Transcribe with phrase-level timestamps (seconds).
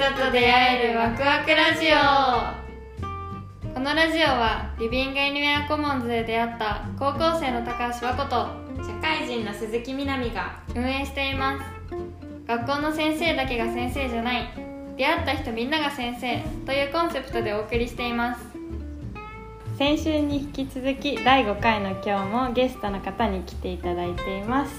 [0.00, 1.96] 人と出会えるワクワクラジオ。
[3.74, 8.30] このラジオはリビングエニウェアコモンズで出会った高校生の高橋和子と
[8.82, 11.64] 社会人の鈴木みなみが運営しています。
[12.46, 14.48] 学校の先生だけが先生じゃない。
[14.96, 18.46] 出会った人みんなが先生というコンセプトでお送りしています。
[19.76, 24.72] 先週に引き続き第5回の今日もゲストの方に来ていただいています。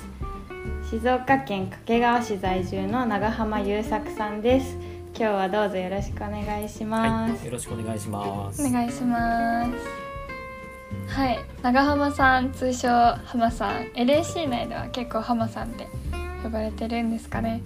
[0.90, 4.91] 静岡県掛川市在住の長浜優作さんです。
[5.22, 8.68] 今日はどうぞよろしくお願いします、はい、よろしくお願いします。
[8.68, 9.72] お願いします
[11.16, 15.88] はい長浜さん通称浜さん LAC 内では結構浜さんって
[16.42, 17.62] 呼ばれてるんですかね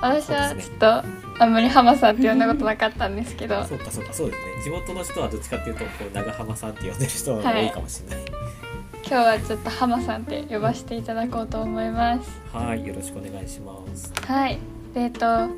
[0.00, 1.04] 私はちょっと
[1.38, 4.62] あんまり浜さんって呼んだことなかったんですけどそうかそうかそうですね。
[4.64, 8.24] 地元の人はどっちかっていうとこう長浜さんって呼んでる人が多いかもしれない。
[8.26, 14.12] 今日はちょっと浜さんって呼ばせていただこうと思いますはい、よろしくお願いします。
[14.26, 14.58] はい
[14.94, 15.48] でえっと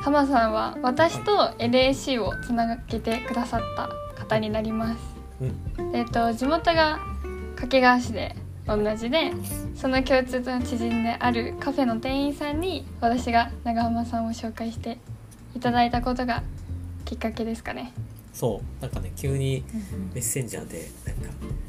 [0.00, 5.00] 浜さんは私と LAC をつなげてくださった方になります。
[5.40, 7.00] うん、えっと地元が
[7.56, 9.32] 掛川市で同じで
[9.74, 14.98] その共通の知人であるカフェの店員さんに私が長浜さんを紹介して
[15.56, 16.42] いただいたことが
[17.04, 17.92] きっかけですかね。
[18.32, 19.64] そう、なんかね急に
[20.14, 21.67] メッセンジャーでなんか浜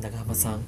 [0.00, 0.64] 長浜さん。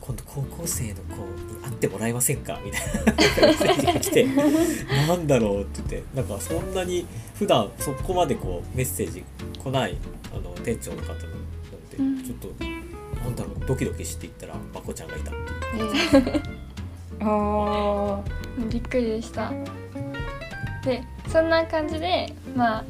[0.00, 1.18] 今度高校生の子に
[1.62, 2.60] 会ってもらえませんか？
[2.62, 3.14] みたいな。
[3.14, 6.14] メッセージが来てなんだろうって言って。
[6.14, 9.24] なんかそんなに普段そこまでこうメッセージ
[9.58, 9.96] 来ない
[10.32, 11.20] あの店長の方なの
[11.90, 12.22] で、うん。
[12.22, 12.48] ちょっと
[13.20, 15.30] なんだろうドキドキしていったらまこちゃんがいた。
[15.30, 15.40] って
[15.78, 15.80] い
[18.66, 19.50] うびっくりでした。
[20.84, 22.84] でそんな感じでまあ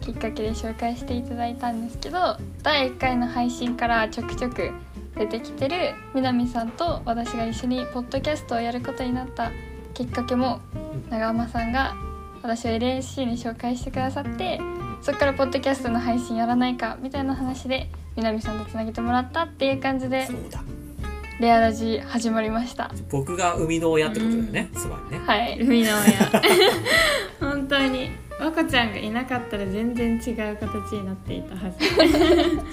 [0.00, 4.72] きっかけで紹介していただいたんですけど第1回の配信からちょくちょく
[5.16, 9.50] 出てきてる南さんと私が一緒にポッドキャストをやることになった
[9.94, 10.60] きっかけも
[11.08, 11.96] 長浜さんが
[12.42, 14.60] 私を LAC に紹介してくださって
[15.00, 20.62] そこからポッドキャストの配信やらないかみたいな話で南さんとつなげてもらったっていう感じでそうだ。
[21.38, 22.90] レアラジ始まりました。
[23.10, 25.24] 僕が生みの親ってことだよね、つまりね。
[25.26, 26.42] はい海の親。
[27.52, 31.78] 本当に和子ちゃんがいなかったら全然違う形になっていたはず。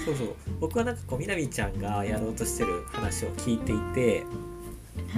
[0.04, 0.34] そうそう。
[0.60, 4.26] 僕はなんかこうみなみちゃんがやろうとしてる話を聞いていて、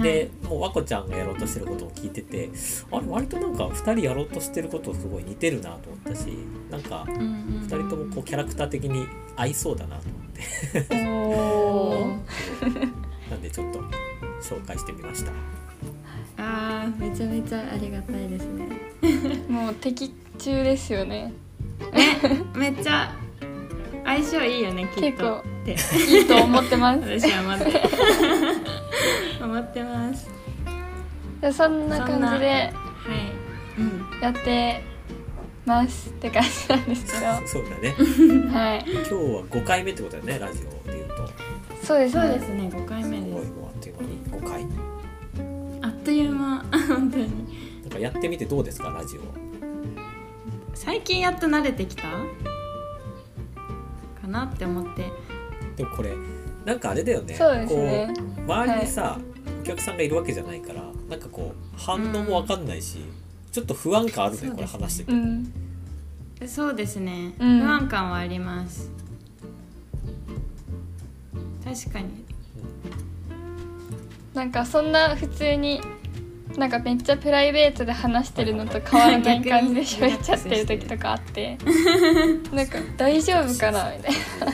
[0.01, 2.49] でもう和子ちゃんがやろうとしてることも聞いてて
[2.91, 6.27] あれ割となんか2人やろうとしてることすごい似てるなと思ったし
[6.69, 10.47] なんかうんうん2人ともこうキャラクター的に合いそうだなと思って。
[13.29, 13.79] なんでちょっと
[14.41, 15.31] 紹介してみました
[16.37, 18.67] あーめちゃめちゃありがたいですね。
[19.49, 21.33] もう敵中ですよね。
[22.55, 23.11] めっちゃ
[24.05, 25.75] 相性いいよねきっ結構とって。
[26.17, 27.19] いいと思ってます。
[27.19, 27.81] 私は思って。
[29.43, 30.29] 思ってます。
[31.41, 32.71] でそんな感じではい。
[33.79, 34.21] うん。
[34.21, 34.81] やって
[35.65, 37.25] ますって感じなんですけど。
[37.25, 37.89] はそうだね。
[37.99, 38.91] い。
[38.91, 41.27] 今日は5回目ってことだよねラジオでいうと。
[41.83, 42.85] そうですねそうですね5
[46.07, 46.63] という間。
[46.87, 47.27] 本当に。
[47.81, 48.91] なんかやってみてどうですか？
[48.91, 49.19] ラジオ。
[50.73, 52.03] 最近やっと慣れてきた？
[52.03, 52.17] か
[54.29, 55.11] なって思って。
[55.75, 56.15] でもこれ
[56.63, 57.37] なんかあれだよね。
[57.67, 59.19] こう周りにさ、
[59.59, 62.99] お客さんがいるわけじゃないからなんかこう反応もわかんないし、
[63.51, 65.51] ちょっと不安感あるねこれ話してて、うん。
[66.47, 67.59] そうですね、うん。
[67.59, 68.89] 不安感はあります。
[71.65, 72.25] 確かに。
[74.33, 75.81] なんかそんな普通に
[76.57, 81.57] なんかめっちゃプライベートで話してるのと変わらない感じで喋っちゃってる時とかあって。
[82.51, 84.47] なんか大丈夫かなみたいな。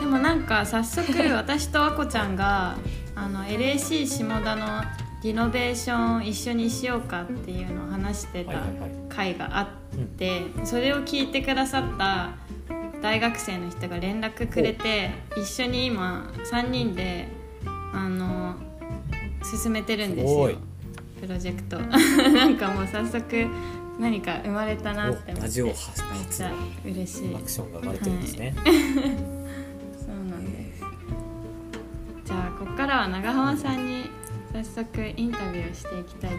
[0.00, 2.76] でもなんか早速私とあこちゃんが
[3.14, 4.82] あの LAC 下田の
[5.22, 8.52] リノベーションを一緒にしようかっていうのを話してた
[9.08, 9.68] 回があっ
[10.18, 12.32] てそれを聞いてくださった
[13.00, 17.28] 大学生の人が連絡くれて一緒に今3人で
[17.92, 18.54] あの
[19.42, 20.50] 進めてるんですよ。
[21.20, 21.78] プロジェクト。
[22.32, 23.46] なんかもう早速
[23.98, 25.32] 何か生まれたなって思って。
[25.32, 26.52] おラジオめっ初ちゃ
[26.84, 27.34] 嬉しい。
[27.34, 30.84] アクションが生まれてるんですね、 そうなんです。
[32.24, 34.10] じゃあここからは長浜さんに
[34.52, 36.36] 早速インタビューをしていきたいと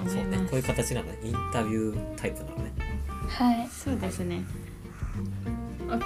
[0.00, 0.40] 思そういます。
[0.42, 1.18] ねこういう形なのね。
[1.22, 2.72] インタビュータイプなのね。
[3.28, 3.68] はい。
[3.70, 4.42] そうですね。
[5.88, 6.02] OK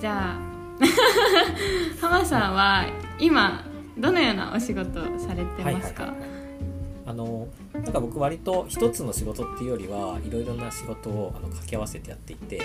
[0.00, 0.38] じゃあ
[2.00, 2.84] 浜さんは
[3.18, 3.64] 今
[3.98, 6.20] どのようなお仕事をされてますか、はいはい。
[6.20, 6.38] はい
[7.08, 12.60] あのなんか僕割と一つの仕事っていうよりはいろいろな仕事をあの掛け合わせてやっていて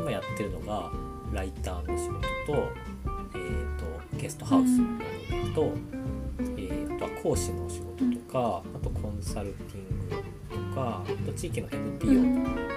[0.00, 0.90] 今やってるのが
[1.32, 2.72] ライターの仕事と,、
[3.34, 5.72] えー、とゲストハウスの運営と、
[6.56, 10.08] えーあとは講師の仕事とかあとコンサルティン
[10.70, 12.68] グかあと地域の NPO に入っていたりと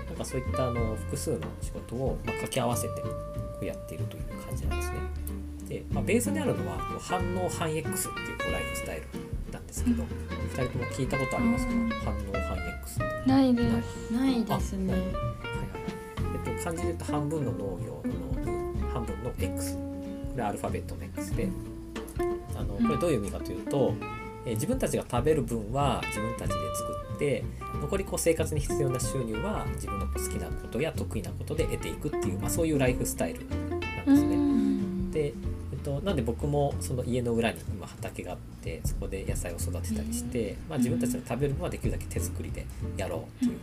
[0.00, 4.96] か、なんかそういったあの複数の仕事を、まあ、掛け合わせてやっているという感じなんですね。
[5.74, 11.88] で、まあ、ベースにあるのは反応反 X っていうライフスタイルなんですけど、2人とも聞いたことありますか、うん。
[11.88, 13.28] 反応反 X って。
[13.28, 14.12] ないです。
[14.12, 14.44] ない。
[14.44, 14.92] ですね。
[14.92, 15.10] はいはい。
[16.46, 19.80] えっと、漢字で言うと半分の農業の半分の X こ
[20.36, 21.48] れはアルファベットの X で。
[22.56, 23.92] あのこれどういう意味かというと、
[24.46, 27.42] えー自分たちが食べる分は自分たちで作って
[27.80, 34.36] 残りこう生活に必要な収入は自分の好きなことや得意なことで得ていくっていう、まあ、そういうライフスタイルなんですね。
[34.36, 35.10] うん。
[35.10, 35.32] で、
[35.84, 42.66] と、なんで僕もその家の裏に今畑があってそこで野菜を育てたりして、まあ、自分たちの食べる分はできるだけ手作りで
[42.96, 43.58] やろうっていう。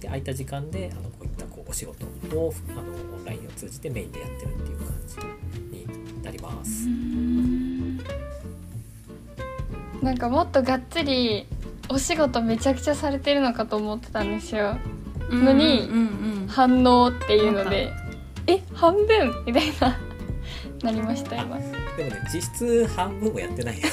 [0.00, 2.08] で空いた時間であのこういったこうお仕事を
[2.70, 2.82] あの
[3.16, 5.16] オンラインを通じてメインでやってるっていう感じ
[5.76, 6.86] になります。
[10.02, 11.46] なんかもっとがっつり
[11.88, 14.78] お仕事めちゃくちゃされてるのかと思ってたんですよ。
[15.30, 16.46] のにうんうんうん。
[16.48, 17.92] 反応っていうので
[18.46, 20.07] え半分みたいな
[20.82, 21.58] なりました今。
[21.58, 21.64] で
[22.04, 23.76] もね実質半分もやってない。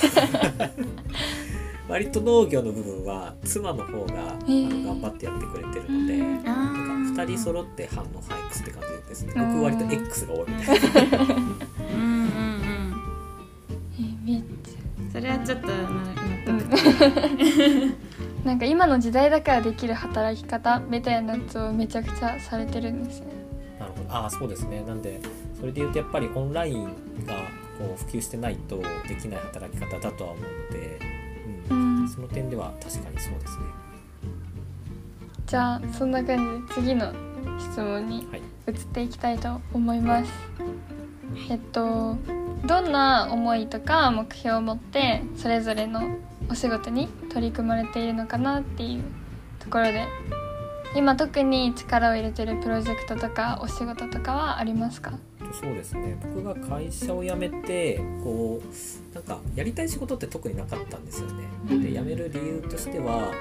[1.87, 4.83] 割と農業の部分は妻の方があー。
[4.83, 6.43] の頑張ってやってくれてるので、うん。
[6.43, 9.33] なんか2人揃って反応ハイ X って感じですね。
[9.35, 10.87] うん僕割と X が多いみたいな。
[11.19, 11.37] うんうん
[11.99, 12.25] うん。
[14.27, 14.45] えめっち
[15.11, 15.73] それはちょっと納
[16.45, 16.55] 得
[18.45, 23.27] なんか今の時代だからできる働き方みたいなやつをめちゃくちゃされてるんですね。
[23.79, 24.13] なるほど。
[24.13, 24.83] ああそうですね。
[24.85, 25.19] なんで
[25.65, 26.83] それで言うとやっぱりオンライン
[27.25, 27.33] が
[27.79, 30.99] こう普及してないとできない働き方だとは思うので、
[31.71, 32.01] うん。
[32.01, 32.07] うん。
[32.07, 33.63] その点では確かにそうですね。
[35.47, 37.11] じゃあそんな感じで次の
[37.57, 38.41] 質問にはい。
[38.67, 40.31] 移っていきたいと思います。
[41.49, 42.15] えっと
[42.67, 49.03] どんな思いとか目標を持ってそれぞれのお仕事に取り組まれているのかなっていう
[49.57, 50.05] ところで
[50.95, 55.11] 今特に力を入れてるプロジェクトとかお仕事とかはありますか？
[55.61, 56.17] そうですね。
[56.21, 61.43] 僕が会社を辞めてこうなんかやりたい仕事って特になかったんですよね。
[61.69, 63.33] で辞める理由としてはあの、ま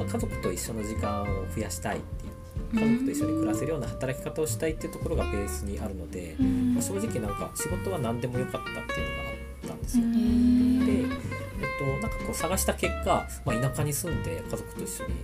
[0.00, 10.04] あ、家族と一緒の時間を増やしたいっていう家族と一緒に暮らせるような働き方をしたいっていうところがベースにあるので、まあ正直なんか仕事は何でもよかったっていうのがあったんですよ。
[10.04, 15.14] で、えっと、なんかこう探した結果、まあ、田舎に住んで家族と一緒に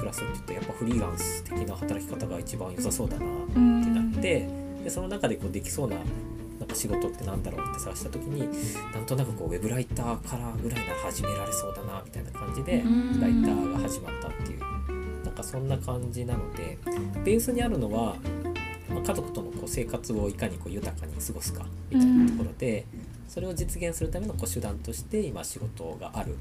[0.00, 4.48] 暮らすって言ってやっぱフリーランス的な働き方が一番良さそうだなってなって
[4.82, 5.96] でその中でこうできそうな
[6.58, 8.48] なんか仕事ってなんだろうって探した時に
[8.92, 13.20] なんとなくこうウェブライターからぐらいなら始められそうだなみたいな感じでうん。
[13.20, 14.60] ライターが始まったっていう
[15.24, 16.78] なんかそんな感じなので
[17.24, 18.16] ベースにあるのは、
[18.90, 22.86] まあ、家族とのこう生活をいかにこう豊かに過ごすかみたいなところで、
[23.28, 26.36] それを実現するためのこう手段として今仕事がある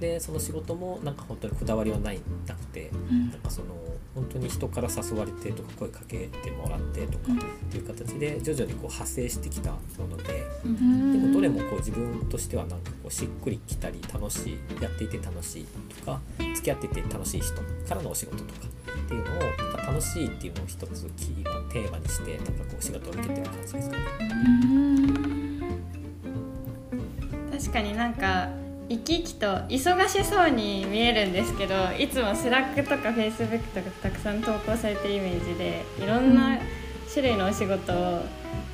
[0.00, 3.68] でその仕事もなんか本当にこだわりはないなくて、なんかその
[4.14, 9.78] 本当に人から誘われてとか声かけてもらってとかっていう形で徐々にこう派生してきたも
[10.10, 15.66] のででもどれもこう自分としてはなんかこうしっくりきたり楽しいやっていて楽しい
[16.00, 16.20] とか
[16.56, 17.54] 付き合っていて楽しい人
[17.88, 19.40] からのお仕事とかっていうのを
[19.76, 24.02] 楽しいっていうのを一つキーがテーマにしてなんかこう仕事を受けてる感じですかね。
[27.52, 28.48] 確かになんか
[28.90, 36.58] 生き生きと忙しそうに見えるんですけどいつも Slack とかフェイスブックとかたくさん投稿されてるイメージでいろんな
[37.08, 38.22] 種類のお仕事を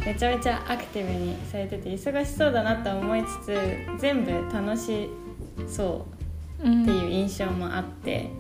[0.07, 3.59] めちゃめちゃアクティブにされてて忙しそうだなと思いつつ
[3.99, 5.11] 全部楽し
[5.69, 6.07] そ
[6.63, 8.31] うっていう印象もあって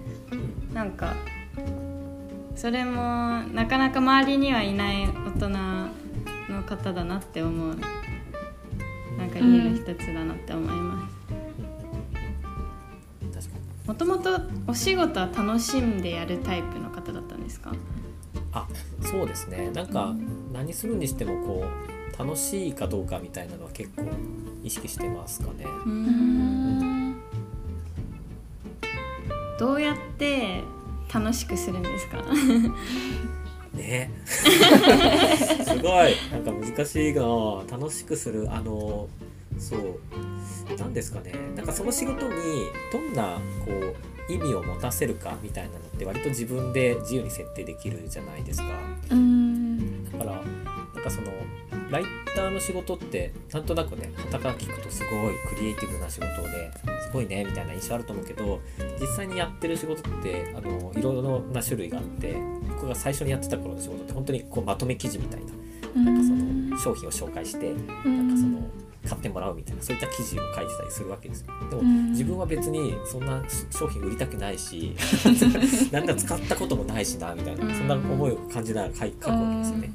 [0.72, 1.14] なんか
[2.54, 5.90] それもなかなか周りにはいない大人の
[6.66, 7.76] 方だなって思う
[9.18, 11.06] なんか言える一つだなって思います。
[11.06, 11.15] 確かに
[13.86, 17.72] もともとお仕事は楽しんでやるタイプの方だったんですか？
[18.52, 18.66] あ
[19.02, 19.70] そうですね。
[19.74, 20.14] なんか
[20.52, 24.02] 何するにしてもこう楽しいかどうかみたいなのは結構
[24.64, 25.64] 意識してますかね。
[25.84, 27.16] うん。
[29.58, 30.62] どうやって
[31.12, 32.22] 楽しくするんですか？
[33.74, 34.10] ね。
[34.24, 36.14] すごい。
[36.32, 37.22] なんか難しいな。
[37.70, 39.08] 楽しくするあの
[39.58, 40.76] そう。
[40.78, 41.32] なんですかね。
[41.54, 42.32] なんかその仕事に
[42.92, 48.66] どんなこう意味を持たせるかみたいなのって割と自分で自由に設定できるじゃないですか。
[49.10, 50.10] うん。
[50.10, 50.32] だから
[50.94, 51.28] なんかその
[51.90, 56.72] ライターの仕事ってなんとなくね傍から聞くとすごいクリエイティブな仕事で
[57.02, 58.60] すごいねみたいな印象あると思うけど
[59.00, 62.36] 実際にやってる仕事ってあのいろいろな種類があって
[62.68, 65.40] 僕が最初にやってた頃の仕事って本当にこうまとめ記事みたい
[65.94, 68.60] ななんかその商品を紹介してなんかその
[69.08, 71.46] 買ってもらうみたいなそういった記事を書いてたりするわけですよ。
[71.70, 72.10] でもうん。
[72.10, 74.94] 自分は別にそんな商品売りたくないし
[75.92, 79.90] なんだ使ったこともないしなみたいなそんな思いを感じながら書くわけですよね。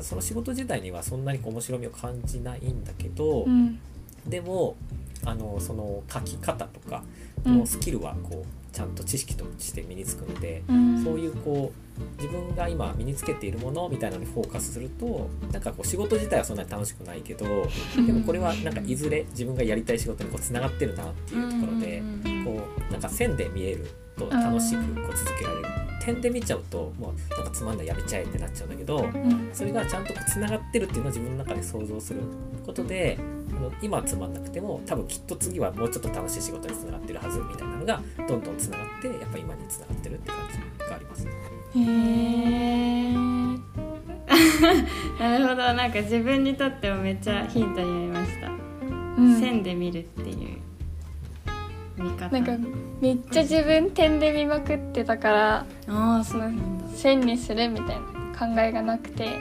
[0.00, 3.78] その仕事自体にはそんなに面白みを感じないんだけど、うん。
[4.26, 4.76] でも
[5.24, 7.02] あのその書き方とか
[7.44, 7.58] うん。
[7.60, 11.04] のスキルはこうちゃんと知識として身につくので、うん。
[11.04, 17.46] そういうこう自分が今身につけているものみたいなのにフォーカスするとなんかこう仕事自体はそんなに楽しくないけど
[18.06, 22.02] でもこれはなんかいずれ自分がやりたい仕事にこうつながってるなっていうところで
[22.44, 23.86] こうなんか線で見える
[24.16, 25.64] と楽しくこう続けられる。
[26.00, 29.50] 点で見ちゃうともうなんかつまんないやめちゃえってなっちゃうんだけどうん。
[29.52, 32.20] それがちゃんとつながってるっていうのを自分の中で想像する
[32.64, 33.18] ことで
[33.82, 40.38] 今はつまんなくても多分きっと次はもうちょっと楽しい仕事につながってるはずみたいなのがどんどんつながってやっぱ今につながってるって感
[40.78, 41.26] じがあります。
[41.76, 43.12] へえ
[45.18, 45.56] なるほど。
[45.74, 48.50] なんか自分にとってもめっちゃヒントになりました、
[49.18, 49.40] うん。
[49.40, 50.58] 線で見るっていう
[51.96, 52.28] 見方。
[52.30, 52.52] なんか
[53.00, 56.88] めっちゃ自分点で見まくってたからああそうなんだ。
[56.96, 59.40] 線にするみたいな考えがなくて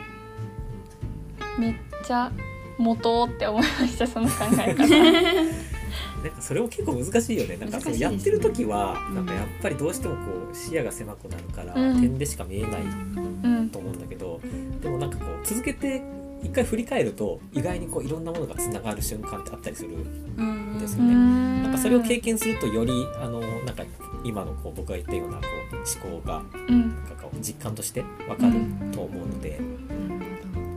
[1.58, 2.32] めっちゃ
[2.78, 4.84] 元って思いましたその考え方
[6.24, 7.58] なんかそれも結構難しいよね。
[7.58, 8.10] なんかそ難しいですね。
[8.10, 9.16] うやってる時はうん。
[9.16, 12.02] なんかやっぱりどうしてもこう視野が狭くなるからうん。
[12.02, 13.70] 点でしか見えないうん。
[13.70, 14.40] と思うんだけど
[14.82, 16.02] でもなんかこう続けて
[16.44, 19.90] 一回振り返ると意外にこういろんなものがつながる瞬間ってあったりする
[20.38, 21.14] うんですうよね。
[21.14, 21.64] ん。
[21.64, 23.84] なんかそれを経験するとよりあのなんか
[24.24, 25.76] 今のこう僕が言ったようなこう
[26.08, 26.80] 思考がうん。
[26.96, 28.54] なんかこう実感としてわかる
[28.92, 29.60] と思うので、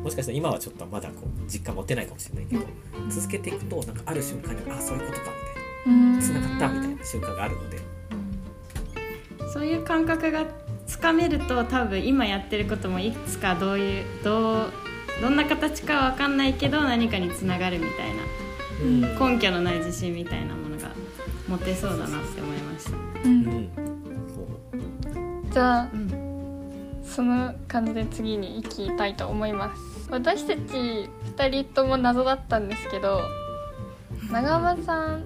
[0.03, 2.63] もしかしたら今はちょっとまだこう実感持てないかもしれないけど、
[3.11, 5.27] 続けていくとなんかある瞬間にあそういうことか
[5.87, 6.19] みうん。
[6.19, 7.79] たいなつながったみたいな瞬間があるので、
[9.53, 10.47] そういう感覚が
[10.87, 14.73] つかめると多分今やってることもいくつかどういうどう
[15.21, 18.11] どんな形かは分かんないけど何かにつながるみたい
[18.83, 19.01] うん。
[19.03, 20.91] な根拠のない自信みたいなものが
[21.47, 22.93] 持てそうだなって思いました。
[23.25, 23.69] うん。
[25.53, 26.11] じゃあうん。
[27.05, 33.21] その感じで次に行きたいと思います私たち2人とも謎だったんですけど
[34.31, 35.25] 長間さん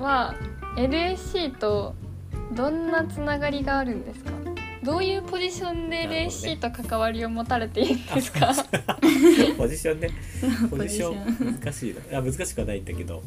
[0.00, 0.34] は
[0.76, 1.94] LAC と
[2.52, 4.30] どんなつながりがあるんですか？
[4.82, 6.28] どういうポジションでなるほどね。
[6.28, 8.52] LAC と関わりを持たれているんですか？
[9.58, 10.10] ポジションね。
[10.70, 11.54] ポポジション。
[11.60, 12.00] 難しいな。
[12.00, 13.22] いや難しくはないんだけど。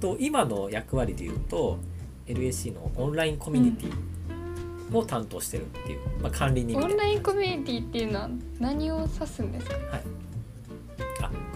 [0.00, 1.78] と今の役割で言うと
[2.26, 6.90] LAC のオンラインコミュニティを担当してるっていう、まあ、管理人みたいな。
[6.90, 9.74] オンラインコミュニティっていうのは何を指すんですか？
[9.74, 10.00] はい、あ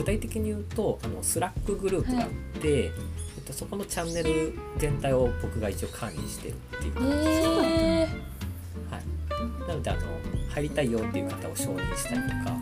[0.00, 2.28] 具体的に言うとあの Slack グループがあっ
[2.62, 6.92] て、えっと、そこのチャンネル全体を僕が一応管理してるっていう。
[6.92, 8.98] え感じです、ー、は
[9.66, 10.00] い、なのであの
[10.48, 12.56] 入りたいよっていう方を承認したりとか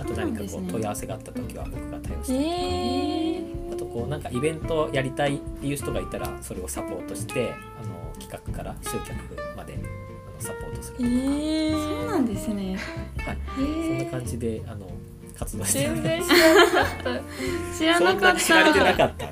[0.00, 12.76] あと何かこう問い合わせがあった時は僕が対応したりとか、えー、あとこうなんかイベントやりたいっていう人がいたらそれをサポートしてあの企画から集客まであのサポートするえー、そうなんですね。
[13.18, 14.90] はい、へそんなー感じであの
[15.38, 18.96] 活動してる全然知らなかった知らそなんかっなに知られてなた。
[18.96, 19.26] かった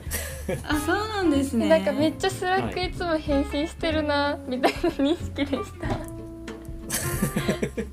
[0.75, 1.69] あ、そうなんですね。
[1.69, 5.89] なんかめっちゃ Slack はいつも返信してるなみたいな認識でした。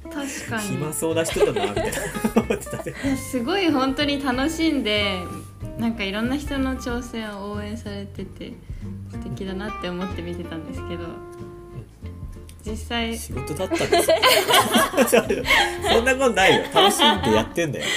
[0.03, 0.67] 確かに。
[0.67, 1.91] 暇そうな人だなみたいな
[2.43, 5.17] 思ってたねいやすごい本当に楽しんで
[5.79, 8.53] なんかいろんな人の挑戦を応援されてて
[9.11, 11.05] 素敵だなって思って見てたんですけど
[12.65, 13.17] 実際。
[13.17, 15.23] 仕事だったんですよ
[15.91, 16.63] そんなことないよ。
[16.73, 17.85] 楽しんでやってんだよ。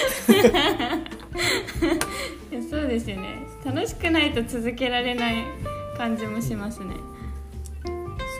[2.71, 3.47] そうですよね。
[3.65, 5.45] 楽しくないと続けられない
[5.97, 6.95] 感じもしますね。
[7.85, 7.93] そ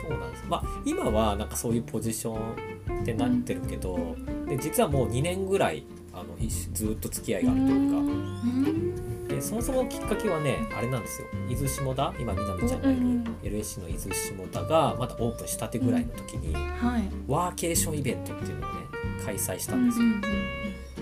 [0.07, 0.43] うなんです。
[0.49, 4.15] まあ今はなんかそういうポジションってなってるけど、
[4.47, 6.25] で実はもう2年ぐらいあの
[6.73, 7.97] ずっと付き合いがあるというか。
[7.97, 11.27] うんでそもそもきっかけはねあれなんですよ。
[11.49, 17.03] 伊豆下田今みなみちゃんがいるうん LSC の伊豆下田がまだオープンしたてぐらいの時に、はい。
[17.27, 18.79] ワーケーションイベントっていうのをね
[19.25, 20.05] 開催したうんですよ、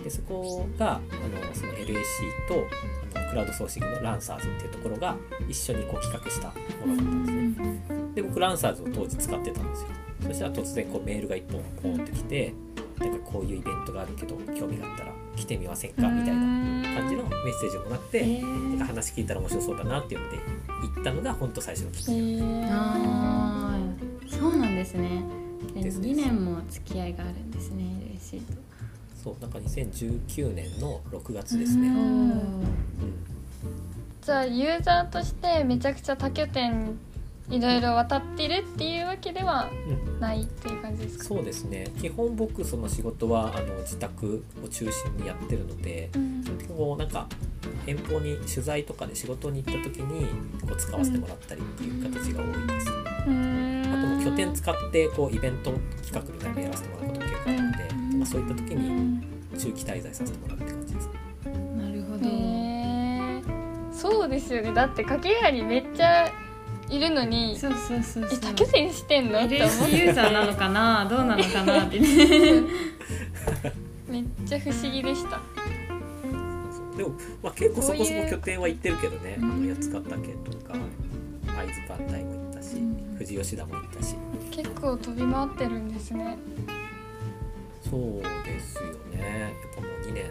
[0.03, 1.94] でそこがあのその LAC
[2.48, 2.65] と
[3.15, 5.15] あのクラウドソーシングのランサーズっていうところが
[5.48, 6.48] 一緒にこう企画した
[6.86, 7.82] ものだったんですね。
[8.15, 9.88] で僕ランサーズを当時使ってたんですよ。
[10.24, 12.53] そしたら突然こうメールが一本ポンってきて
[12.98, 16.07] なんかこういうイベントがあるけど興味があったら来てみませんか？
[16.09, 20.37] みたいな感じのメッセージをもらって、えなんか話聞いたら面白そうだなっていうので
[20.95, 24.39] 行ったのが本当最初のきっかけ、えー、あー。
[24.39, 25.23] そうなんですね。
[25.73, 26.09] でですね。
[26.09, 28.53] 2年も付き合いがあるんですね嬉しいと。
[29.23, 31.89] そうなんか2019年の6月ですね、
[34.21, 36.95] じゃあユーザーとしてめちゃくちゃ多拠点
[37.49, 40.19] いろいろ渡ってるっていうわけではうん。
[40.19, 41.23] ないっていう感じですか？
[41.25, 41.91] そうですね。
[42.01, 46.35] 基本僕その仕事はあの自宅を中心にやってるのでうん。
[46.67, 47.27] こうなんか
[47.85, 50.25] 遠方に取材とかで仕事に行った時に
[50.61, 53.93] こう使わせてもらったりっていう形が多いです、うーん。
[53.93, 55.71] あともう拠点使ってこうイベント
[56.03, 58.19] 企画みたいなのやらせてもらうことも結構あるので、うん。
[58.19, 59.21] まあ、そういった時うにん。
[59.57, 61.09] 中期滞在させてもらうって感じです。
[61.77, 64.73] なるほど、そうですよね。
[64.73, 66.29] だって掛川にめっちゃ
[66.89, 69.43] いるのにそうそうそうえそう多拠点してんの？
[69.43, 71.05] って思っユーザーなのかな？
[71.09, 71.85] どうなのかな？
[71.85, 72.07] ってね。
[74.07, 75.39] めっちゃ不思議でした。
[76.95, 77.09] でも、
[77.43, 79.37] まあ、結構そこそこ拠点は行ってるけどね。
[79.39, 79.75] うん。
[79.75, 80.75] 八ヶ岳とか
[81.55, 83.15] 会津磐梯も行ったし、うん。
[83.15, 84.15] 富士吉田も行ったし。
[84.51, 86.37] 結構飛び回ってるんですね。
[87.89, 89.41] そうですよね。
[89.41, 90.25] やっぱもう2年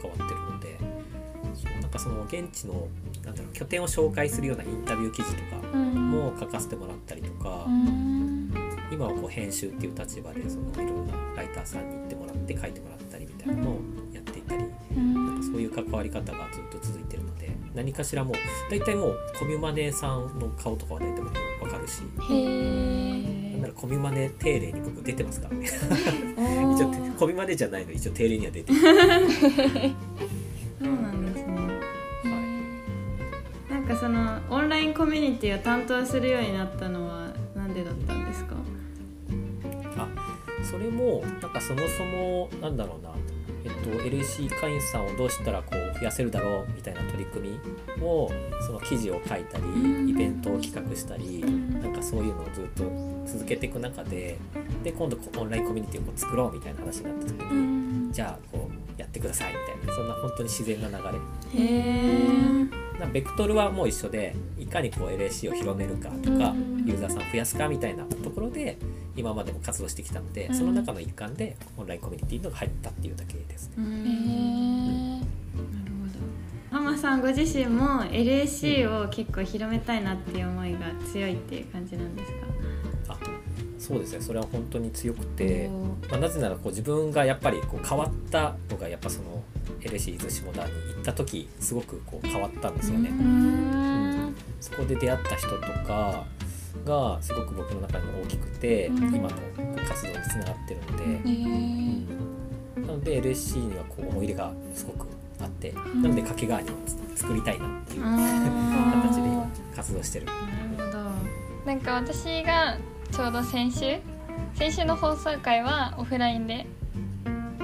[0.00, 0.78] 関わってるので
[1.54, 2.88] そうなんかその現地の
[3.24, 6.10] なんだろう拠点を紹介するようなインタビュー記事とかうん。
[6.10, 8.52] も書かせてもらったりとか、うん。
[8.90, 13.80] 今はこう編集っていう立場でそのいろんなライターさんに行ってもらって書いてもらったりみたいなのを
[14.12, 14.64] やっていたり、
[14.94, 18.34] なんかそういう関わり方がずっと続いてるので何かしらもう
[18.70, 25.68] 大体もうコミュマネさんの顔とかは大体もう分かるしなんならコミュマネ定例に僕出てますからね。
[26.38, 28.78] お 一応ーコミュマネじゃないの一応定例には出てる
[34.94, 38.54] ンコミュニティを担当するようになったのはなんでだったんですか？
[39.96, 40.08] あ
[40.62, 43.10] それもなんかそもそもなんだろうな。
[43.64, 47.48] えっと、LC 会員さんをどうしたらこう増やせるだろうみたいな取り組
[47.98, 48.30] みを
[48.66, 50.08] その記事を書いたりうん。
[50.08, 52.84] イベントを企画したりなんかそういうのをずっと
[53.26, 54.36] 続けていく中で
[54.82, 57.60] で今度こうオンラインコミュニティをこう作ろうみたいな話になった時うに
[58.08, 58.12] ん。
[58.12, 61.04] じゃあこうやってくださいみたいなそんな本当に自然な流
[61.56, 61.64] れ。
[61.64, 61.66] へ
[62.98, 68.76] えなベクトルはもう一緒でいかにこう LAC を広めるかとかうんユーザーさんを増やすかみたいなところで
[69.16, 73.68] 今までも活動してきたのでその中の一環でオンラインコミュニティのが入ったっていうだけです。
[73.68, 73.74] ね。
[73.78, 73.84] うん。
[73.84, 75.92] へえなる
[76.72, 76.78] ほど。
[76.90, 80.78] 浜さんご自身も LAC を結構広めたいなっていう思いが
[81.12, 83.14] 強いっていう感じなんですか？
[83.14, 83.18] あ
[83.78, 84.20] そうですね。
[84.20, 85.70] それは本当に強くて、
[86.10, 89.42] まあ、なぜならこう自分がやっぱりこう変わったのがやっぱその
[89.80, 93.10] LAC 伊豆下田に行った時すごくこう変わったんですよね。
[94.72, 96.24] ううんそこで出会った人とか
[96.84, 99.14] がすごく僕の中でも大きくて、うん。
[99.14, 99.36] 今の
[99.86, 101.04] 活動につながってるので。
[101.04, 101.42] へ
[102.80, 105.06] えなので LSC にはこう思い入れがすごく
[105.40, 106.02] あって、ん。
[106.02, 106.76] なので掛川にも
[107.14, 110.26] 作りたいなっていうあ形で今活動してる。
[110.26, 111.04] ーなるほど。
[111.66, 112.76] なんか私が
[113.10, 113.98] ちょうど先週
[114.54, 116.66] 先週の放送回はオフラインで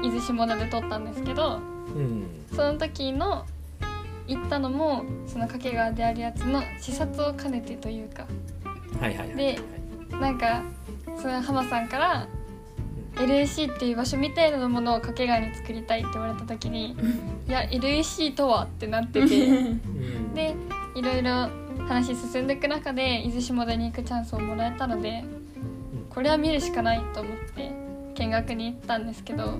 [0.02, 1.60] 伊豆下田で撮ったんですけど
[1.94, 3.46] うん、その時の
[4.30, 8.26] 行ったのもその掛川であるやつの視察を兼ねてというか。
[9.00, 9.34] はいはい。
[9.34, 9.58] で
[10.20, 10.62] なんか
[11.20, 12.28] その浜さんから
[13.16, 16.96] LAC っていう場所みたいなものを掛川に作りたいって言われた時に
[17.48, 19.48] いや LAC とはってなってて。
[19.48, 20.54] うん、で
[20.94, 21.48] いろいろ
[21.86, 25.24] 話進んでいく中で伊豆下田に行くチャンスをもらえたので
[26.08, 27.72] これは見るしかないと思って
[28.14, 29.58] 見学に行ったんですけど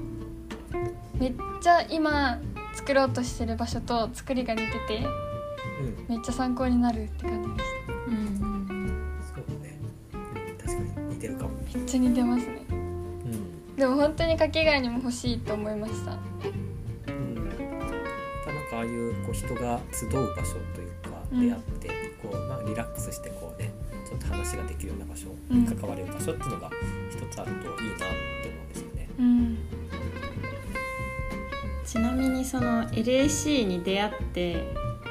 [1.15, 2.39] めっちゃ今
[2.81, 5.07] 作ろうとしてる場所と作りが似てて
[6.09, 7.67] うん、めっちゃ参考になるって感じでし
[8.07, 9.79] うんうんそうね、
[10.13, 11.51] うん、確かに似てるかも。
[11.51, 12.63] ためっちゃ似てますね。
[12.71, 16.19] うん、でも本当に掛川にも欲しいと思いました。
[17.09, 21.41] うん、なんかああいうこう人が集う場所というかうん。
[21.41, 21.89] 出会って、
[22.23, 23.73] こうまあリラックスしてこうね
[24.07, 25.67] ちょっと話ができるような場所、うん。
[25.67, 26.71] 関われる場所っていうのが
[27.11, 29.09] 一つあるといいなって思うんですよね。
[29.19, 29.59] うん
[31.91, 34.65] ちなみにその LAC に出会って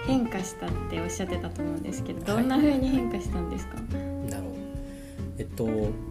[0.08, 3.76] 変化したっておっしゃってたと思うんですけどどんな風に変化したんですか、
[4.30, 4.56] なるほど。
[5.38, 5.68] えっと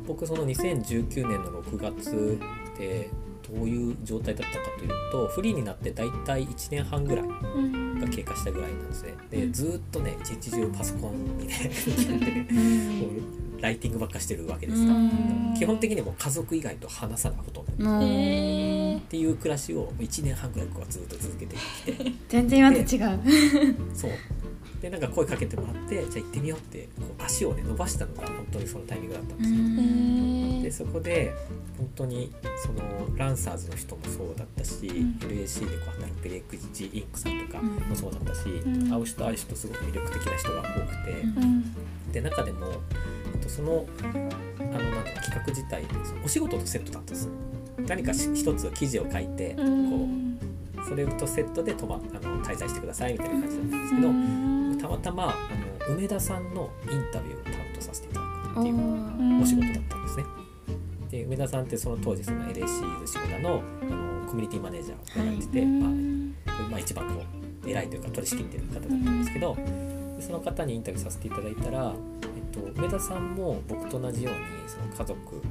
[0.07, 2.39] 僕その2019年の6月
[2.77, 3.09] で
[3.51, 9.15] どういう状態だったかというとフリーになって大体1年半ぐらいうんが経過したぐらいなんですね。
[9.31, 11.73] でずーっとね一日中パソコンにね
[13.63, 14.89] ライティングばっかしてるわけですよ。
[14.91, 17.85] うん基本的にもう家族以外と話さないほとんど。
[17.85, 18.07] もうへ
[18.85, 22.13] えっていう暮らしを1年半ぐらいこうずっと続けてきて。
[22.29, 23.77] 全然今と違う。
[23.95, 24.11] そう。
[24.81, 30.85] でなんか声かけてもらってじゃあ行ってみようってこう足をね伸ばしたのが本当にそのタイミングだったんですよ。
[30.87, 31.35] でそこで
[31.77, 32.33] 本当に
[32.63, 35.19] そのランサーズの人もそうだったし、ん。
[35.19, 38.89] LAC でこう働くベレックジインクさんとかうんもそうだったし、ん。
[38.89, 41.43] 会う人会う人すごく魅力的な人が多くて、うん。
[41.43, 41.75] うん
[42.13, 42.67] で中でも、
[43.35, 47.29] えっと、そのあのなんだ企画自体そのお仕事とセットだったんです
[47.87, 54.79] 何かし一つ記事を書いて、こうそれとセットで泊まあの滞在してくださいみたいな感じだったんですけど、うん。
[54.81, 59.43] たまたまあの梅田さんのインタビューを担当トさせていただくっていううん。
[59.43, 60.25] お仕事だったんですね。
[61.11, 62.67] で梅田さんってその当時その LAC 寿
[63.07, 65.91] 司村のあのコミュニティマネージャーをやってて、まあ
[66.71, 67.25] まあ、一番こ
[67.65, 69.57] う偉いというか取り仕切ってる方だったんですけど、
[70.17, 75.43] でその方にインタビューさせていただいたら、えっと、梅田さんも僕と同じようにその家族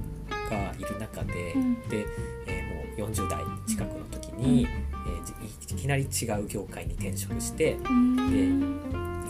[0.50, 1.74] がいる中で、うん。
[1.90, 2.06] で、
[2.48, 2.68] えー
[3.00, 5.26] もう40代近くの時に、えー
[5.68, 7.78] じいきなり違う業界に転職して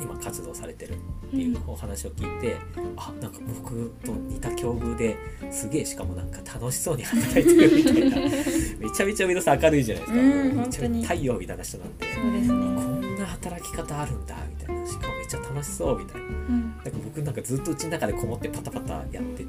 [0.01, 2.55] 今活動されてるっていうお話を聞いて、
[2.95, 5.17] あなんか僕と似た境遇で
[5.51, 8.17] すげえしかもなんか楽しそうに働いてるみたいな。
[8.79, 12.47] めちゃめちゃ皆さん明るいじゃないですか、めちゃ太陽みたいな人なんでそうですね。
[12.47, 14.87] こんな働き方あるんだみたいな。
[14.87, 16.27] しかもめっちゃ楽しそうみたいな。
[16.27, 19.45] なんか僕なんかずっとうちの中でこもってパタパタやって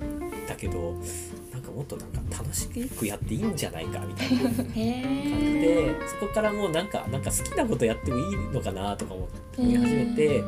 [0.48, 0.96] たけど
[1.78, 4.50] もっとなんか楽しくやっていいんじゃないかみたいな。
[4.50, 5.02] 感じへ
[5.60, 10.42] でそこからもうなんかなんか好きなことやってもいいのかなとか思って思い始めて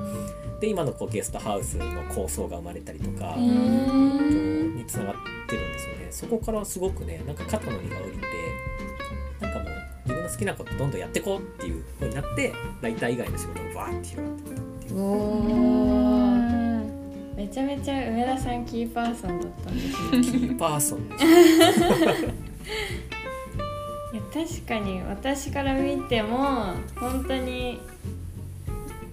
[0.60, 5.14] で今のこうゲストハウスの構想が生まれたりとか、えっとにつながっ
[5.46, 6.06] てるんですよね。
[6.10, 8.26] そこからすごくねなんか肩の荷が下りて
[9.40, 9.68] なんかもう
[10.04, 15.59] 自分の好きなことどんどんやっていこうっていう風になってライター以外の仕事がバーって広がってったっていう
[17.52, 21.08] ちゃめちゃ梅田さんキーパーソンだったんですねキーパーソン。
[21.08, 21.24] で す
[24.12, 27.80] いや確かに私から見ても本当に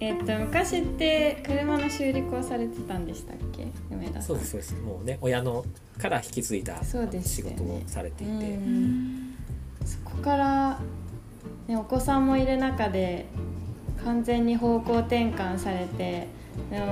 [0.00, 3.66] えっと昔って車の修理工されてたんでしたっけ？
[3.90, 4.22] 梅田さん。
[4.22, 4.74] そうですそうです。
[4.76, 5.64] もうね親の
[5.98, 7.56] から引き継いだそうですよね。
[7.56, 9.34] 仕事をされていて、うん。
[9.84, 10.78] そこから、
[11.66, 13.26] ね、お子さんもいる中で
[14.04, 16.28] 完全に方向転換されて
[16.70, 16.84] でも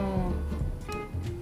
[0.56, 0.56] ほ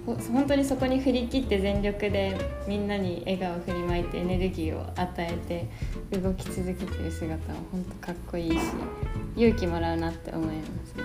[0.05, 2.37] 本当にそこに振り切って全力で
[2.67, 5.67] みんなに笑顔を振りまいてエネルギーを与え
[6.11, 8.57] て動き続けてる姿は本当かっこいいし
[9.35, 10.93] 勇気もらうなって思います。
[10.95, 11.03] ね。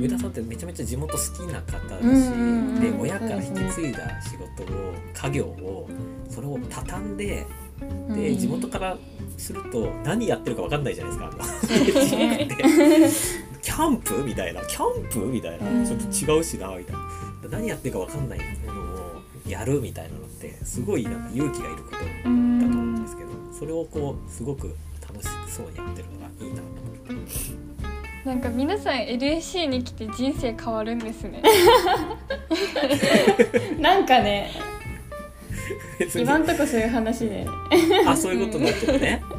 [0.00, 5.88] 上田さんってめちゃめちゃ地元好きな方だし、で親から引き継いだ仕事を家業を
[6.28, 7.44] それを畳んでで
[7.80, 8.38] うん。
[8.38, 8.98] 地元から
[9.36, 11.18] すると何やってるか分かんないじゃない
[11.72, 13.48] ですか。
[13.62, 14.24] キャンプ？
[14.24, 14.60] みたいな。
[14.62, 15.18] キャンプ？
[15.26, 15.68] みたいな。
[15.68, 15.84] うん。
[15.84, 24.74] ちょっと違うしなみたいな何やってるか分かんないものをやるみたいなのってすごいなんか勇気がいることだと思うんですけどそれをこうすごく
[25.06, 27.68] 楽しそうにやってるのがいいなと思って。
[28.24, 31.40] なんか皆さん LAC に来て人生変わるんですね
[33.80, 34.50] なんかね
[35.98, 37.46] 別に今んとこそういう話で
[38.06, 39.22] あそういうことになってるね。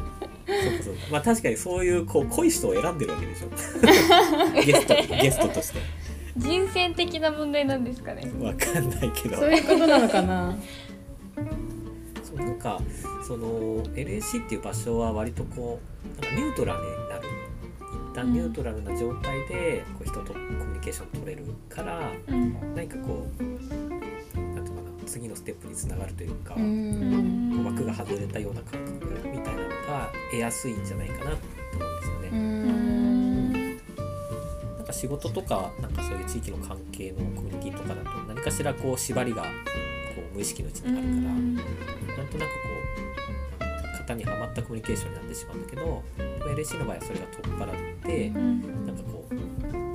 [0.50, 1.00] そうかそうか。
[1.12, 3.48] まあ確かにそういうこう濃い人を選んでるわけでしょ。
[4.64, 5.78] ゲストゲストとして。
[6.36, 9.36] 人生的な問題なんですかねわかんないけど。
[9.36, 10.56] そういうことなのかな
[12.22, 12.80] そうなんか
[13.26, 15.80] その LAC っていう場所は割とこ
[16.18, 17.28] うなんかニュートラルになる。
[18.12, 26.54] 一旦ニュートラルな状態でこう人とコミュニケーション取れるからうん何かこうなんていうのかな次のステップにつながるというか。
[26.56, 31.36] うんこう枠が外れたような感覚みたいなのが得やすいんじゃないかなと
[31.78, 32.19] 思うんですよ
[34.90, 39.48] か仕事とかなんかそういう地域の関係のコミュニティとかだと何かしらこう縛りがこ
[40.32, 41.06] う無意識のうちにあるか
[42.08, 42.68] ら、なんとなくこ
[43.60, 46.02] う型にはまったコミュニケーションになってしまうんだけどでも
[46.56, 48.86] LAC の場合はそれが取っ払って、うん。
[48.86, 49.34] なんかこう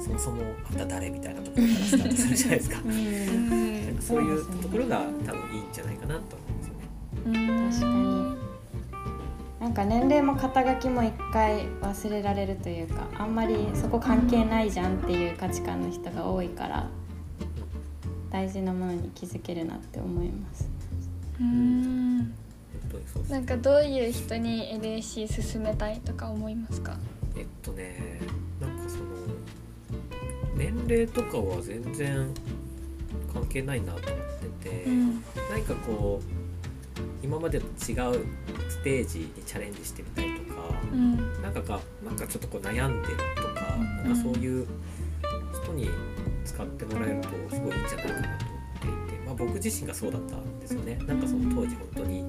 [0.02, 2.76] そもそもあんた誰みたいなところからスタートするじゃないですか。
[2.76, 6.38] なんかそういうところが多分いいんじゃないかなと
[9.76, 16.90] か年齢も肩書きも一回忘れられるというかあんまりそこ関係ないじゃんっていう価値観の人が多いから
[18.32, 20.68] 大事なものに気づけるなって思います。
[21.40, 22.34] うん。
[23.30, 26.98] なんかどういう人に LAC 進めたいとか思いますか？
[27.36, 28.20] えっとね
[28.62, 29.04] なんかその
[30.56, 32.34] 年齢とかは全然
[33.34, 34.26] 関係ないなと思っ
[34.62, 35.24] てて、うん。
[35.52, 38.26] 何かこう今までと違う
[38.86, 40.62] ステージにチャレンジしてみたいとか、
[40.94, 41.42] うん。
[41.42, 43.98] なんかかなんかちょっとこう悩んでるとか、うん。
[43.98, 44.68] なんかそういう
[45.64, 45.90] 人に
[46.46, 48.54] 使ってもらえるとすごいいいんじゃないかなと思
[48.94, 51.00] っていて、まあ、僕自身がそうだったんですよね。
[51.08, 52.22] なんかその当時本当に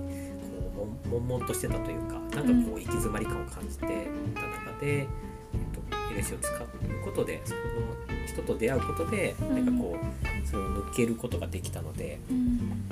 [0.75, 5.07] こう悶悶々としてたというかなんかこう行き詰まり感を感じてた中で、えっ
[5.75, 6.69] と、LC を使う
[7.05, 7.61] ことでその
[8.27, 9.67] 人と出会うことでうん。
[9.67, 12.89] なんかこうそれを抜けることができたので、うん。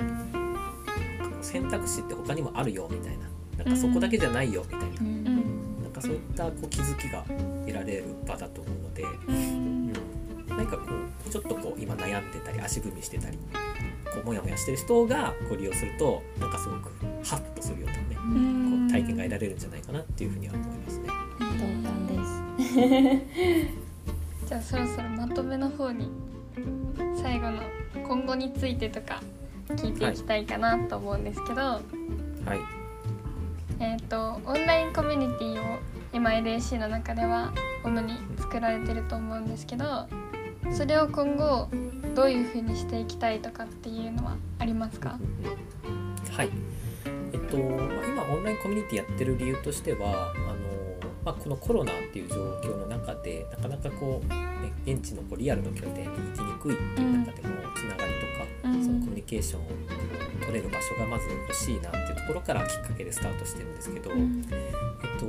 [1.41, 4.85] 選択肢って他にもあるよみたいななんかそこだけじゃないよみたいな。
[5.01, 5.83] うん。
[5.83, 7.23] なんかそういったこう気づきが
[7.65, 9.93] 得られる場だと思うので、ううんん、
[10.49, 10.83] 何かこ
[11.27, 13.37] うちょっとこう今悩んでたり足踏みしてたり
[14.13, 16.91] こうモヤモヤしてる人がこう利用するとなんかすごく
[17.23, 21.09] ハッとするようなねこう体験が得られるんじゃないかなっていうふうには思いますね。
[21.39, 21.55] 同
[21.87, 22.13] 感で
[24.41, 26.09] すじゃあそろそろまとめの方に
[27.21, 27.61] 最後の
[28.07, 29.21] 今後についてとか
[29.69, 32.74] 聞いていきたいかなと思うんですけど、はい
[33.79, 35.79] えっ、とオンラインコミュニティを
[36.13, 37.51] 今 LAC の中では
[37.83, 40.07] 主に作られてると思うんですけど
[40.71, 41.67] それを今後
[42.15, 45.19] どういうふうにしていきたいとかっていうのはありますか、
[46.31, 46.49] はい。
[47.33, 58.13] えっと、まあ、今オンラインコミュニティやってる理由としてはあの、まあ、このコロナっていう状況の中でなかなかこう、ね、現地のこうリアルの拠点に行きにくいっていう中でもつながり
[58.63, 58.83] とか、うん。
[58.83, 59.65] そのコミュニケーションを
[60.45, 64.45] 取れる場所がまず欲しいなっていうところからきっかけでスタートしてるんですけど、うん。
[64.51, 65.25] えっと、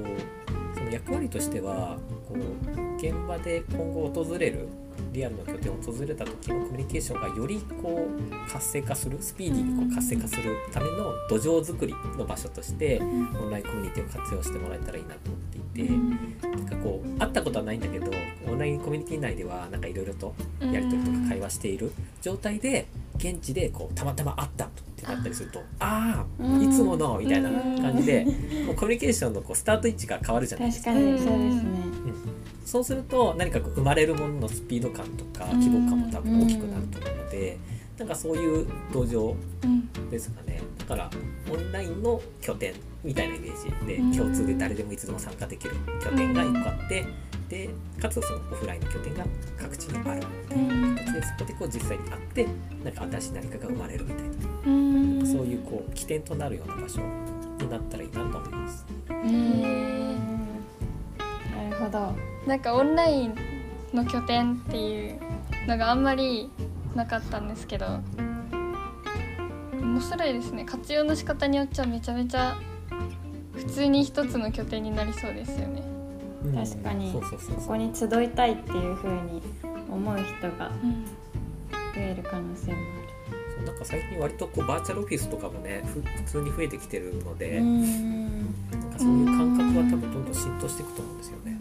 [0.79, 1.99] その役割としては
[2.29, 4.69] こう現場で今後訪れる
[5.13, 15.41] リアルの拠点を訪れた時のコミュニケーションがよりこう活性化するスピーディーにこう活性化するための土壌作りの場所としてオンラインコミュニティを活用してもらえたらいいなと思っ
[15.75, 15.93] ていて、
[16.49, 18.11] なんかこう会ったことはないんだけど
[18.49, 28.25] オンラインコミュニティ内ではなんかいろいろとやり取りとか会話している状態で現地でこうたまたま会ったってなったりするとああいつものみたいな感じで
[28.67, 30.93] もうコミュニケーションのこうスタート位置が変わるじゃないですか。
[30.93, 31.71] 確かにそうですね。
[32.65, 37.59] そうすると何かこう生まれるもののスピード感とか規模感も多分大きくなると思うので
[37.99, 40.61] なんかそういう土壌うんですかね。
[40.79, 41.11] だから
[41.51, 42.75] オンラインの拠点
[43.05, 44.13] みたいなイメージでうん。
[44.13, 47.07] 共通で誰でもいつでも参加できる拠点が1個あって
[47.49, 49.25] でかつそのオフラインの拠点が
[49.57, 52.47] 各地にあるみたいな形でそこでこう実際に会って
[52.85, 54.33] なんか新しい何かが生まれるみたいな。
[54.67, 55.27] うん。
[55.27, 58.85] そういうこう起点となるような場所になったらいいなと思います。
[59.09, 59.17] な
[61.71, 62.15] るほど。
[62.47, 63.35] なんかオンライン
[63.93, 65.21] の拠点っていう
[65.67, 66.51] のがあんまり
[66.95, 67.87] なかったんですけど
[69.81, 70.65] 面白いですね。
[70.65, 72.57] 活用の仕方によっちゃめちゃめちゃ
[73.53, 75.86] 普通に一つの拠点になりそうですよね。
[76.47, 77.57] うん確かにそうそうそうそう。
[77.57, 79.43] ここに集いたいっていう風に
[79.91, 81.05] 思う人がうん。
[81.95, 82.79] 増える可能性も
[83.57, 91.59] そうなんか最近割とこうバーチャルオフィスとかもねふ普通に増えてきてるので、あるうんなんかそういう感覚は多分どんどん浸透していくと思うんですよね。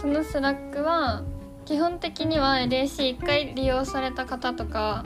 [0.00, 1.22] その Slack は
[1.64, 5.04] 基本的には LAC1 回利用された方とか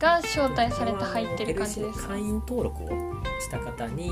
[0.00, 2.08] が招待されて入ってる感じですか？
[2.08, 3.15] 会員登録を？
[3.40, 4.10] した方に、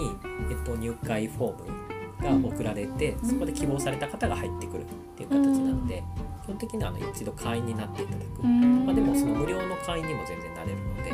[0.50, 6.02] えっと、入会フォームが送られて、そこで希望された方が入ってくるっていう形なので、
[6.44, 8.86] 基本的にはあの一度会員になっていただく、うん。
[8.86, 11.10] まあ、でもその無料の会員にも全然なれるので、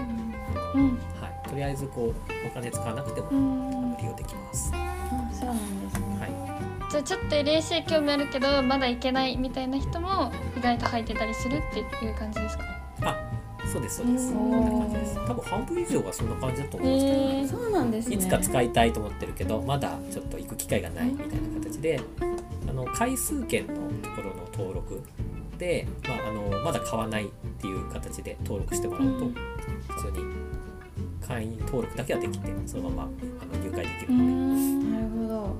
[0.74, 0.98] うん。
[1.20, 3.96] はい、とりあえずこうお金使わなくてもうん。
[3.96, 4.72] 利用できます。
[4.74, 6.18] あそうなんですね。
[6.18, 6.90] はい。
[6.90, 12.64] じゃあちょっと LAC 興味あるけどまだ行けないみたいな人も意外と入ってたりするっていう感じですか？
[12.64, 12.79] あ
[13.72, 14.28] そうですそうです。
[14.30, 14.48] そうん。
[14.48, 15.14] んな感じです。
[15.26, 18.16] 多分半分以上がそんな感じだと思うんですけど、へーそうなんですね。
[18.16, 22.00] いつか使いたいと思ってるけどまだちょっと行く機会がないみたいな形で
[22.68, 25.00] あの回数券のところの登録
[25.58, 27.28] で、まあ、あのまだ買わないっ
[27.60, 29.34] ていう形で登録してもらうと、うん。
[29.34, 30.24] 普通に
[31.26, 35.56] 会員登録だけはできてそのままあの入会できうるので、んなるほど。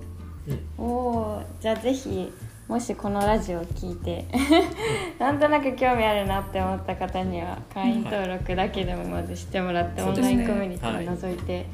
[0.48, 0.84] うん。
[0.84, 2.32] おおじゃあぜひ
[2.70, 4.26] もしこのラジオを聞いて
[5.18, 11.66] なんとなく興味あるなって思った方には会員登録だけでもまずしてもらって、オンラインコミュニティを覗いて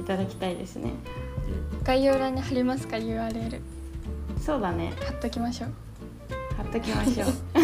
[0.00, 0.04] い。
[0.04, 0.90] ただきたいですね、
[1.82, 3.60] 概要欄に貼りますか URL
[4.38, 4.92] そうだね。
[5.04, 5.72] 貼っときましょう。
[6.56, 7.26] 貼っときましょう。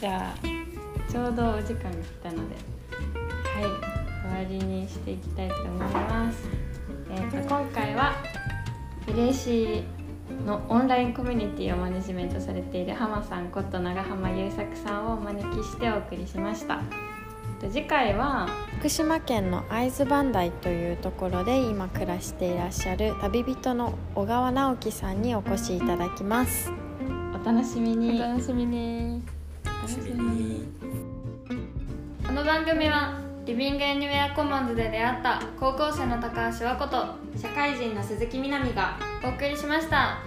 [0.00, 0.38] じゃあ
[1.10, 2.56] ちょうどお時間が来たので
[3.54, 3.62] はい
[4.48, 6.48] 終わりにしていきたいと思います、
[7.10, 8.16] えーと今回は
[9.06, 9.84] LAC
[10.44, 16.82] のオンラインコミュニティをマネジメントされている浜さんこと長浜優作さんをお招きしてお送りしました。
[17.60, 26.70] と次回は福島県の会津磐梯というところで今暮らしていらっしゃる旅人の小川直樹さんにお越しいただきます。
[27.32, 28.18] お楽しみおに。
[28.18, 29.22] 楽しみに。
[29.64, 30.68] 楽しみに。
[32.26, 40.18] この番組はリビングエニウェアコモンズで出会った高校生の高橋和子と社会人の鈴木みなみがお送りしました。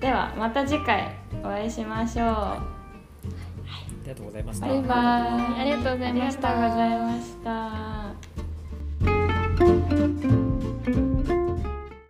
[0.00, 2.26] ではまた次回お会いしましょう。
[2.26, 2.62] あ
[4.04, 4.66] りがとうございました。
[4.66, 5.60] バイバイ。
[5.60, 6.50] ありがとうございました。
[6.50, 7.99] ありがとうございました